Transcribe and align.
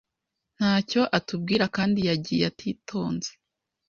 Ntacyo 0.57 1.01
atubwira 1.17 1.65
kandi 1.75 1.99
yagiye 2.09 2.43
atitonze 2.51 3.29